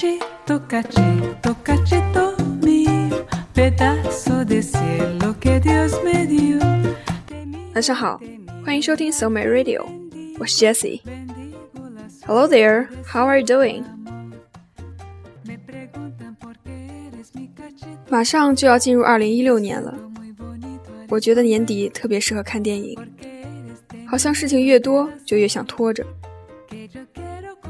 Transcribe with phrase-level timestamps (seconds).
[0.00, 6.58] Cachito, cachito, cachito mío, pedazo de cielo que Dios me dio.
[7.74, 8.18] 晚上好，
[8.64, 9.84] 欢迎收听小美 Radio，
[10.38, 11.02] 我是 Jessie。
[12.24, 13.84] Hello there, how are you doing？
[18.08, 19.94] 马上就要进入二零一六年了，
[21.10, 22.98] 我觉得年底特别适合看电影，
[24.06, 26.02] 好像事情越多就越想拖着，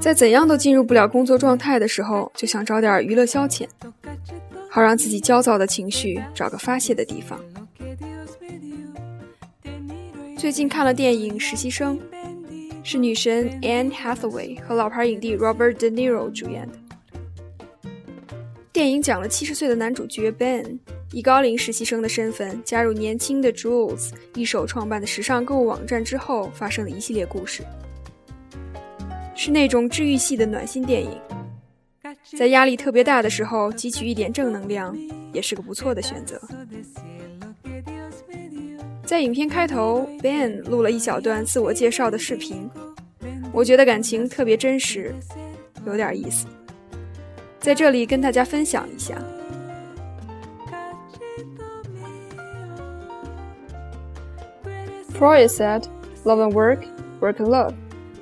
[0.00, 3.68] 在怎样都进入不了工作状态的时候，就想找点娱乐消遣，
[4.70, 7.38] 好让自己焦躁的情绪找个发泄的地方。
[10.38, 11.98] 最近看了电影《实习生》，
[12.82, 16.78] 是女神 Anne Hathaway 和老牌影帝 Robert De Niro 主演的。
[18.72, 20.78] 电影讲了七十岁的男主角 Ben
[21.12, 27.62] 以高龄实习生的身份加入年轻的 Jules 一手创办的时尚购物网站之后发生的一系列故事，
[29.42, 31.18] 是那种治愈系的暖心电影，
[32.36, 34.94] 在压力特别大的时候汲取一点正能量，
[35.32, 36.38] 也是个不错的选择。
[39.02, 42.68] 在影片开头，Ben 录了一小段自我介绍的视频，
[43.50, 45.14] 我觉得感情特别真实，
[45.86, 46.46] 有点意思。
[47.60, 49.16] 在这里跟大家分享一下。
[55.14, 55.84] Freud said,
[56.24, 56.80] "Love and work,
[57.22, 57.72] work and love.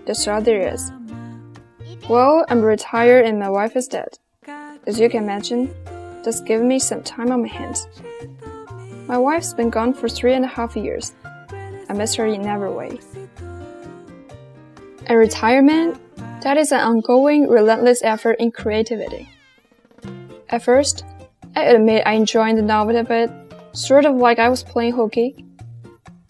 [0.06, 0.92] That's all there is."
[2.08, 4.18] Well, I'm retired and my wife is dead.
[4.86, 5.74] As you can imagine,
[6.24, 7.86] that's given me some time on my hands.
[9.06, 11.12] My wife's been gone for three and a half years.
[11.52, 12.98] I miss her in every way.
[15.04, 16.00] And retirement,
[16.40, 19.28] that is an ongoing, relentless effort in creativity.
[20.48, 21.04] At first,
[21.56, 23.30] I admit I enjoyed the novelty of it,
[23.72, 25.44] sort of like I was playing hooky.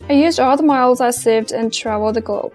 [0.09, 2.53] I used all the miles I saved and traveled the globe.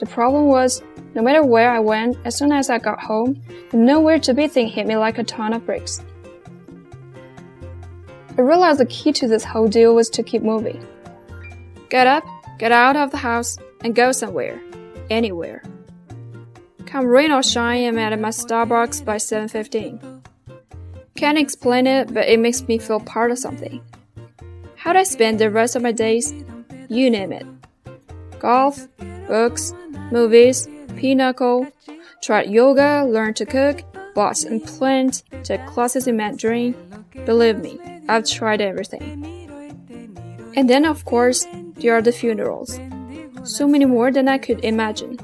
[0.00, 0.82] The problem was,
[1.16, 4.48] no matter where I went, as soon as I got home, the nowhere to be
[4.48, 6.02] thing hit me like a ton of bricks.
[8.36, 10.86] I realized the key to this whole deal was to keep moving.
[11.88, 12.22] Get up,
[12.58, 14.60] get out of the house, and go somewhere.
[15.08, 15.62] Anywhere.
[16.84, 20.22] Come rain or shine, I'm at my Starbucks by 7.15.
[21.16, 23.80] Can't explain it, but it makes me feel part of something.
[24.74, 26.34] How'd I spend the rest of my days?
[26.90, 27.46] You name it.
[28.38, 28.86] Golf,
[29.26, 29.72] books,
[30.12, 31.70] movies, pinochle,
[32.22, 33.82] tried yoga, learned to cook,
[34.14, 36.74] bought and planned, took classes in Mandarin.
[37.24, 39.34] Believe me, I've tried everything.
[40.56, 42.80] And then, of course, there are the funerals.
[43.44, 45.18] So many more than I could imagine.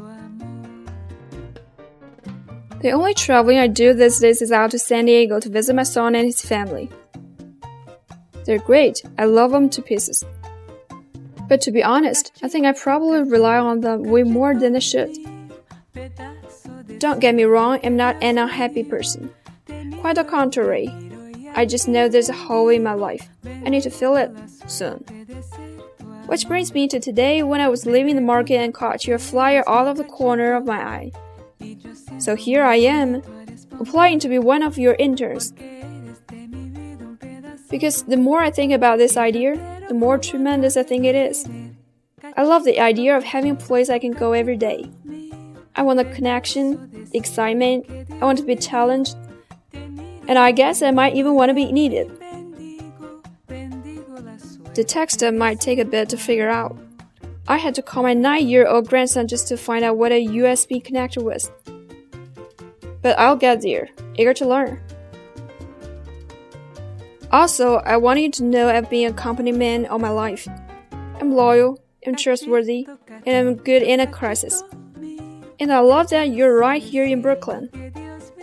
[2.80, 5.84] The only traveling I do these days is out to San Diego to visit my
[5.84, 6.90] son and his family.
[8.44, 9.02] They're great.
[9.18, 10.24] I love them to pieces.
[11.48, 14.80] But to be honest, I think I probably rely on them way more than I
[14.80, 15.16] should.
[17.02, 19.28] Don't get me wrong, I'm not an unhappy person.
[19.98, 20.88] Quite the contrary.
[21.52, 23.28] I just know there's a hole in my life.
[23.44, 24.30] I need to fill it
[24.68, 24.98] soon.
[26.26, 29.64] Which brings me to today when I was leaving the market and caught your flyer
[29.66, 31.12] out of the corner of my eye.
[32.18, 33.20] So here I am,
[33.80, 35.52] applying to be one of your interns.
[37.68, 39.56] Because the more I think about this idea,
[39.88, 41.48] the more tremendous I think it is.
[42.36, 44.88] I love the idea of having a place I can go every day.
[45.74, 47.86] I want a connection, excitement,
[48.20, 49.16] I want to be challenged,
[49.72, 52.10] and I guess I might even want to be needed.
[54.74, 56.76] The text might take a bit to figure out.
[57.46, 60.26] I had to call my nine year old grandson just to find out what a
[60.26, 61.50] USB connector was.
[63.02, 64.80] But I'll get there, eager to learn.
[67.32, 70.46] Also, I want you to know I've been a company man all my life.
[71.20, 72.86] I'm loyal, I'm trustworthy,
[73.26, 74.62] and I'm good in a crisis.
[75.60, 77.70] And I love that you're right here in Brooklyn.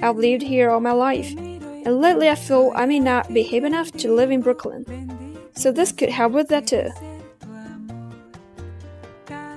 [0.02, 3.64] I've lived here all my life, and lately I feel I may not be hip
[3.64, 5.38] enough to live in Brooklyn.
[5.56, 6.90] So this could help with that too.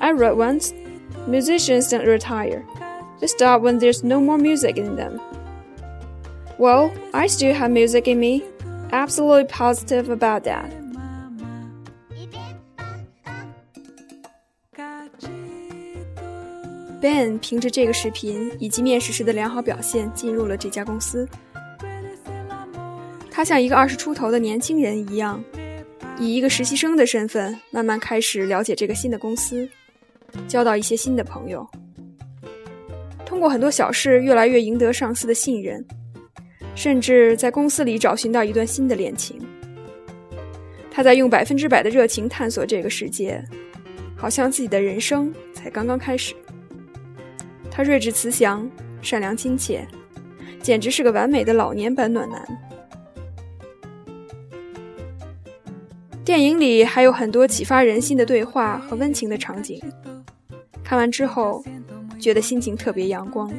[0.01, 0.73] I wrote once
[1.29, 2.67] musicians don't retire,
[3.21, 5.21] they stop when there's no more music in them.
[6.59, 8.43] Well, I still have music in me,
[8.91, 10.82] absolutely positive about that.
[17.03, 21.29] Ben 凭着这个视频以及面试时的良好表现进入了这家公司。
[23.29, 25.43] 他像一个二十出头的年轻人一样，
[26.17, 29.69] 以一个实习生的身份慢慢开始了解这个新的公司，
[30.47, 31.69] 交到一些新的朋友。
[33.27, 35.85] 通过很多小事，越来越赢得上司的信任，
[36.77, 39.41] 甚至在公司里找寻到一段新的恋情。
[40.89, 43.43] 他在用百分之百的热情探索这个世界，
[44.15, 46.33] 好像自己的人生才刚刚开始。
[47.75, 48.71] 他睿智慈祥，
[49.01, 49.89] 善良亲切，
[50.61, 52.47] 简直是个完美的老年版暖男。
[56.23, 59.81] 电影里还有很多启发人心的对话和温情的场景，
[60.85, 61.65] 看完之后
[62.21, 63.51] 觉得心情特别阳光，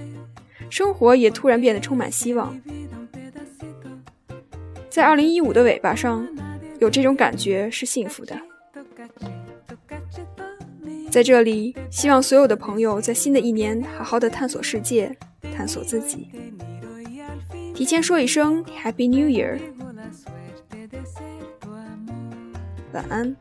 [0.69, 2.55] 生活也突然变得充满希望。
[4.91, 6.27] 在二零一五的尾巴上，
[6.77, 8.39] 有这种感觉是幸福的。
[11.13, 15.15] 在这里，希望所有的朋友在新的一年好好的探索世界，
[15.55, 16.27] 探索自己。
[17.75, 19.59] 提前说一声 Happy New Year。
[22.93, 23.35] 晚安。